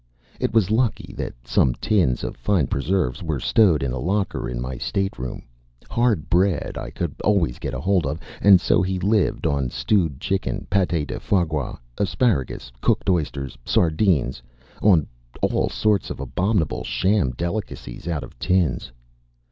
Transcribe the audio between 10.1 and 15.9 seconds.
chicken, Pate de Foie Gras, asparagus, cooked oysters, sardines on all